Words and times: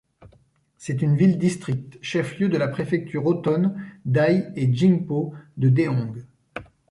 C'est 0.79 1.03
une 1.03 1.15
ville-district, 1.15 1.99
chef-lieu 2.01 2.49
de 2.49 2.57
la 2.57 2.67
préfecture 2.67 3.23
autonome 3.27 3.79
dai 4.03 4.47
et 4.55 4.73
jingpo 4.73 5.31
de 5.57 5.69
Dehong. 5.69 6.25